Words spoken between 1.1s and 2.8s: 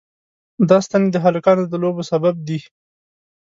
د هلکانو د لوبو سبب دي.